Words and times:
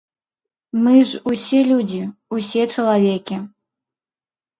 Мы 0.85 0.93
ж 1.09 1.19
усе 1.31 1.59
людзі, 1.71 1.99
усе 2.37 2.63
чалавекі. 2.77 3.37